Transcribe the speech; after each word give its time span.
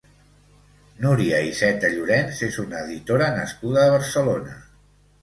Núria 1.07 1.43
Iceta 1.51 1.93
Llorens 1.93 2.41
és 2.51 2.59
una 2.67 2.83
editora 2.89 3.31
nascuda 3.39 3.89
a 3.89 3.97
Barcelona. 4.01 4.61